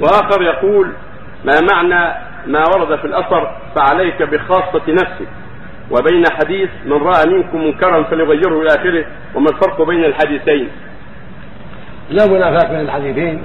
وآخر 0.00 0.42
يقول 0.42 0.92
ما 1.44 1.54
معنى 1.72 2.14
ما 2.46 2.64
ورد 2.76 2.98
في 2.98 3.04
الأثر 3.04 3.56
فعليك 3.74 4.22
بخاصة 4.22 4.82
نفسك 4.88 5.28
وبين 5.90 6.24
حديث 6.40 6.70
من 6.84 6.92
رأى 6.92 7.28
منكم 7.28 7.64
منكرا 7.64 8.02
فليغيره 8.02 8.62
إلى 8.62 8.68
آخره 8.68 9.04
وما 9.34 9.46
الفرق 9.50 9.82
بين 9.82 10.04
الحديثين؟ 10.04 10.68
لا 12.10 12.26
منافاة 12.26 12.68
بين 12.70 12.80
الحديثين. 12.80 13.42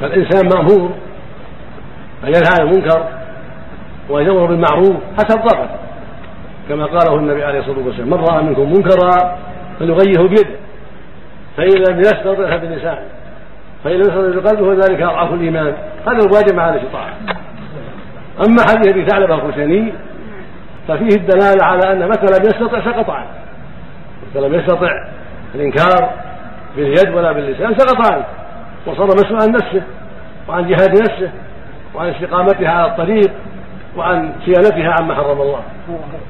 فالإنسان 0.00 0.48
مأمور 0.48 0.90
أن 2.24 2.28
ينهى 2.28 2.50
عن 2.60 2.66
المنكر 2.66 3.08
وأن 4.08 4.26
يأمر 4.26 4.46
بالمعروف 4.46 4.96
حسب 5.18 5.38
طاقته 5.38 5.78
كما 6.68 6.84
قاله 6.86 7.16
النبي 7.16 7.44
عليه 7.44 7.58
الصلاة 7.58 7.86
والسلام 7.86 8.08
من 8.08 8.14
رأى 8.14 8.42
منكم 8.42 8.72
منكرا 8.72 9.38
فليغيره 9.78 10.28
بيده 10.28 10.56
فإن 11.56 11.84
لم 11.88 12.00
يستطع 12.00 12.56
فبلسانه. 12.56 13.02
فإن 13.84 13.92
لم 13.92 14.00
يستطع 14.00 14.40
بقلبه 14.40 14.74
فذلك 14.74 15.02
أضعف 15.02 15.32
الإيمان. 15.32 15.74
هذا 16.06 16.18
الواجب 16.26 16.54
مع 16.54 16.68
الاستطاعة 16.68 17.12
أما 18.46 18.62
حديث 18.70 18.88
أبي 18.88 19.06
ثعلبة 19.06 19.34
الخشني 19.34 19.92
ففيه 20.88 21.16
الدلالة 21.16 21.64
على 21.64 21.92
أن 21.92 22.08
متى 22.08 22.26
لم 22.26 22.44
يستطع 22.44 22.80
سقط 22.80 23.10
عنه 23.10 23.26
متى 24.30 24.40
لم 24.40 24.54
يستطع 24.54 24.90
الإنكار 25.54 26.10
باليد 26.76 27.14
ولا 27.14 27.32
باللسان 27.32 27.74
سقط 27.78 28.12
عنه 28.12 28.24
وصار 28.86 29.06
مسؤول 29.06 29.42
عن 29.42 29.50
نفسه 29.50 29.82
وعن 30.48 30.68
جهاد 30.68 30.90
نفسه 30.90 31.30
وعن 31.94 32.08
استقامتها 32.08 32.68
على 32.68 32.90
الطريق 32.90 33.30
وعن 33.96 34.32
صيانتها 34.44 34.94
عما 35.00 35.14
حرم 35.14 35.40
الله. 35.40 35.60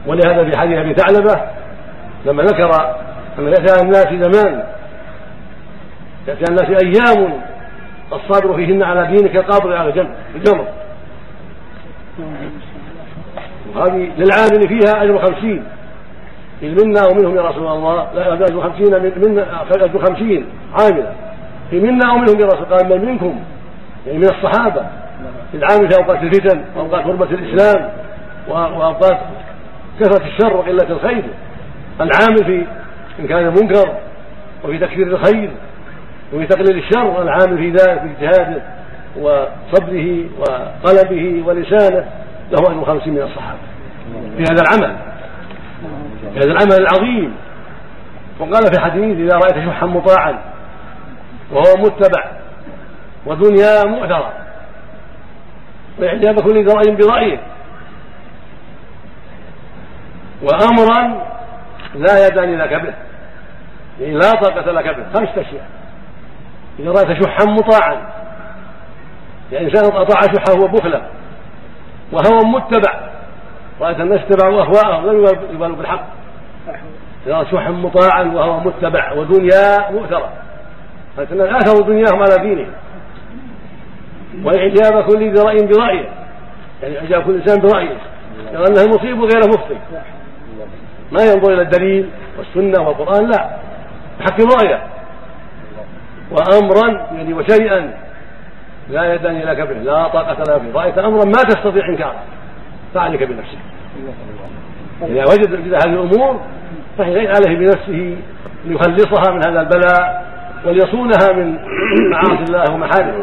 ولهذا 0.07 0.51
في 0.51 0.59
حديث 0.59 0.79
أبي 0.79 0.95
ثعلبة 0.95 1.41
لما 2.27 2.43
ذكر 2.43 2.71
أن 3.39 3.47
على 3.47 3.83
الناس 3.83 4.07
زمان 4.07 4.63
على 6.29 6.45
الناس 6.49 6.83
أيام 6.85 7.41
الصابر 8.13 8.57
فيهن 8.57 8.83
على 8.83 9.17
دينك 9.17 9.37
قابض 9.37 9.73
على 9.73 10.07
الجمر 10.35 10.67
وهذه 13.75 14.11
للعامل 14.17 14.69
فيها 14.69 15.03
أجر 15.03 15.19
خمسين. 15.19 15.65
إذ 16.63 16.85
منا 16.85 17.01
ومنهم 17.07 17.37
يا 17.37 17.43
رسول 17.43 17.67
الله 17.67 18.13
لا 18.15 18.33
أجر 18.33 18.61
خمسين 18.61 19.03
من 19.03 19.13
منا 19.27 19.63
أجر 19.63 20.07
خمسين 20.07 20.47
عاملا 20.81 21.13
في 21.71 21.81
منا 21.81 22.13
ومنهم 22.13 22.41
يا 22.41 22.47
رسول 22.47 22.65
قال 22.65 22.99
من 22.99 23.05
منكم؟ 23.05 23.41
يعني 24.07 24.19
من 24.19 24.25
الصحابة. 24.25 24.87
العامل 25.55 25.91
في 25.91 25.97
أوقات 26.03 26.23
الفتن 26.23 26.65
وأوقات 26.77 27.07
غربة 27.07 27.25
الإسلام 27.31 27.91
وأوقات 28.49 29.19
كثرة 30.01 30.27
الشر 30.27 30.57
وقلة 30.57 30.91
الخير. 30.91 31.25
العامل 32.01 32.45
في 32.45 32.67
إنكار 33.21 33.41
المنكر 33.41 33.95
وفي 34.65 34.79
تكثير 34.79 35.07
الخير. 35.07 35.51
وفي 36.35 36.47
تقليل 36.47 36.79
الشر 36.79 37.23
العامل 37.23 37.59
في 37.59 37.71
ذلك 37.71 38.01
في 38.01 38.07
اجتهاده 38.11 38.63
وصبره 39.17 40.25
وقلبه 40.39 41.43
ولسانه 41.47 42.07
له 42.51 42.71
أجر 42.71 42.85
خمسين 42.85 43.15
من 43.15 43.23
الصحابة. 43.23 43.59
في 44.37 44.43
هذا 44.43 44.63
العمل. 44.63 44.97
في 46.33 46.39
هذا 46.39 46.53
العمل 46.53 46.87
العظيم. 46.87 47.35
وقال 48.41 48.63
في 48.75 48.81
حديث 48.81 49.17
إذا 49.19 49.37
رأيت 49.37 49.69
شحا 49.69 49.87
مطاعا 49.87 50.39
وهو 51.53 51.75
متبع 51.79 52.25
ودنيا 53.27 53.85
مؤثرة 53.87 54.33
وإعجاب 55.99 56.41
كل 56.41 56.67
ذرأي 56.67 56.97
برأيه 56.97 57.39
وأمرا 60.43 61.27
لا 61.95 62.27
يدان 62.27 62.59
لك 62.59 62.75
به 62.75 62.95
يعني 64.01 64.15
لا 64.15 64.31
طاقة 64.31 64.73
لك 64.73 64.85
به. 64.97 65.05
خمسة 65.15 65.41
أشياء. 65.41 65.67
إذا 66.79 66.91
رأيت 66.91 67.25
شحا 67.25 67.45
مطاعا. 67.45 68.03
يعني 69.53 69.67
إنسان 69.67 69.97
أطاع 69.97 70.21
شحه 70.21 70.61
هو 70.61 70.69
بخلا 70.69 71.03
وهوى 72.13 72.53
متبع. 72.53 73.01
رأيت 73.81 74.01
الناس 74.01 74.21
اتبعوا 74.21 74.63
أهواءهم 74.63 75.07
لم 75.07 75.27
يبالوا 75.55 75.77
بالحق. 75.77 76.05
إذا 77.27 77.45
شحا 77.53 77.71
مطاعا 77.71 78.23
وهو 78.23 78.61
متبع 78.61 79.13
ودنيا 79.13 79.91
مؤثرة. 79.91 80.33
رأيت 81.19 81.33
الناس 81.33 81.49
آثروا 81.49 81.87
دنياهم 81.87 82.23
على 82.23 82.49
دينهم. 82.49 82.73
وإعجاب 84.45 85.05
كل 85.05 85.19
ذي 85.19 85.43
رأي 85.43 85.57
برأيه. 85.67 86.09
يعني 86.83 86.99
إعجاب 86.99 87.23
كل 87.23 87.35
إنسان 87.35 87.61
برأيه. 87.61 87.97
يرى 88.53 88.65
أنه 88.65 88.97
مصيب 88.97 89.19
وغير 89.19 89.41
مخطئ 89.49 89.77
ما 91.13 91.23
ينظر 91.23 91.53
إلى 91.53 91.63
الدليل 91.63 92.11
والسنة 92.39 92.89
والقرآن 92.89 93.31
لا. 93.31 93.57
يحكم 94.21 94.49
رأيه. 94.63 94.92
وأمرا 96.33 97.07
يعني 97.17 97.35
وشيئا 97.35 97.93
لا 98.91 99.15
يدان 99.15 99.39
لك 99.39 99.61
به 99.61 99.75
لا 99.75 100.09
طاقة 100.09 100.41
لك 100.41 100.63
به 100.63 100.81
رأيت 100.81 100.99
أمرا 100.99 101.25
ما 101.25 101.43
تستطيع 101.49 101.89
إنكاره. 101.89 102.23
فعليك 102.95 103.23
بنفسك. 103.23 103.59
إذا 105.03 105.23
وجد 105.23 105.75
هذه 105.75 105.93
الأمور 105.93 106.41
فهي 106.99 107.29
عليه 107.29 107.59
بنفسه 107.59 108.17
ليخلصها 108.65 109.33
من 109.33 109.47
هذا 109.47 109.61
البلاء 109.61 110.33
وليصونها 110.67 111.33
من 111.33 111.59
معاصي 112.13 112.43
الله 112.49 112.75
ومحارمه 112.75 113.15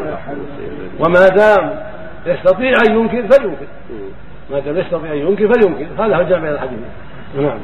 وما 1.00 1.28
دام 1.28 1.80
يستطيع 2.26 2.72
أن 2.88 2.98
ينكر 2.98 3.36
فلينكر. 3.36 3.66
ما 4.50 4.60
دام 4.60 4.76
يستطيع 4.76 5.12
أن 5.12 5.18
ينكر 5.18 5.52
فلينكر. 5.52 6.04
هذا 6.04 6.16
هو 6.16 6.22
جامع 6.22 6.48
الحديث. 6.48 6.78
نعم. 7.36 7.60